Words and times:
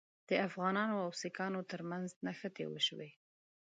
د 0.29 0.31
افغانانو 0.47 0.95
او 1.05 1.09
سیکهانو 1.21 1.67
ترمنځ 1.71 2.07
نښتې 2.25 2.65
وشوې. 2.67 3.09